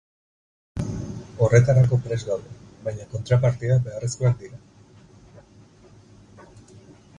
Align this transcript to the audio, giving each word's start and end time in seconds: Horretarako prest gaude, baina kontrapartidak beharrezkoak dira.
Horretarako 1.47 1.99
prest 2.07 2.25
gaude, 2.31 2.55
baina 2.87 3.07
kontrapartidak 3.13 3.85
beharrezkoak 3.89 4.43
dira. 4.45 4.61